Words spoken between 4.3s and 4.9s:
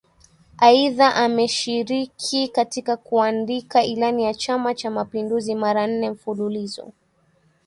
Chama